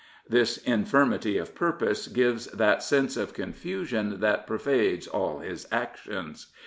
This 0.27 0.57
infirmity 0.57 1.37
of 1.37 1.53
purpose 1.53 2.07
gives 2.07 2.47
that 2.47 2.81
sense 2.81 3.15
of 3.17 3.35
con 3.35 3.53
fusion 3.53 4.19
that 4.19 4.47
pervades 4.47 5.05
all 5.05 5.41
his 5.41 5.67
actions. 5.71 6.47